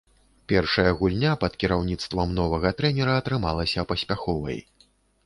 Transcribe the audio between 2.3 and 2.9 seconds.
новага